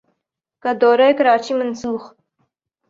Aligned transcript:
کا 0.63 0.71
دورہ 0.81 1.07
کراچی 1.17 1.53
منسوخ 1.59 2.01